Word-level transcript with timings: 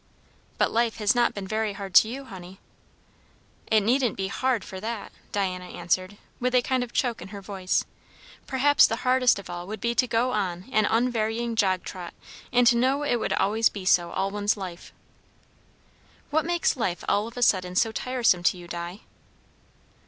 "But 0.57 0.71
life 0.71 0.97
has 0.97 1.13
not 1.13 1.35
been 1.35 1.47
very 1.47 1.73
hard 1.73 1.93
to 1.93 2.09
you, 2.09 2.23
honey." 2.25 2.59
"It 3.67 3.81
needn't 3.81 4.17
be 4.17 4.29
hard 4.29 4.63
for 4.63 4.79
that," 4.79 5.11
Diana 5.31 5.65
answered, 5.65 6.17
with 6.39 6.55
a 6.55 6.63
kind 6.63 6.83
of 6.83 6.91
choke 6.91 7.21
in 7.21 7.27
her 7.27 7.39
voice. 7.39 7.85
"Perhaps 8.47 8.87
the 8.87 8.95
hardest 9.05 9.37
of 9.37 9.47
all 9.47 9.67
would 9.67 9.79
be 9.79 9.93
to 9.93 10.07
go 10.07 10.31
on 10.31 10.65
an 10.71 10.87
unvarying 10.87 11.55
jog 11.55 11.83
trot, 11.83 12.15
and 12.51 12.65
to 12.65 12.75
know 12.77 13.03
it 13.03 13.17
would 13.17 13.33
always 13.33 13.69
be 13.69 13.85
so 13.85 14.09
all 14.09 14.31
one's 14.31 14.57
life." 14.57 14.91
"What 16.31 16.45
makes 16.45 16.75
life 16.75 17.03
all 17.07 17.27
of 17.27 17.37
a 17.37 17.43
sudden 17.43 17.75
so 17.75 17.91
tiresome 17.91 18.41
to 18.41 18.57
you, 18.57 18.67
Di?" 18.67 19.01